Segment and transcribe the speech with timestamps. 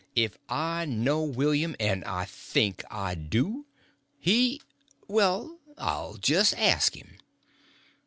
[0.15, 7.19] If I know William—and I think I do—he—well, I'll jest ask him."